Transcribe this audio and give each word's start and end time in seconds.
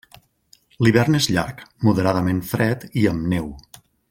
L'hivern 0.85 1.19
és 1.19 1.27
llarg, 1.35 1.61
moderadament 1.89 2.43
fred 2.55 2.89
i 3.03 3.09
amb 3.15 3.33
neu. 3.37 3.55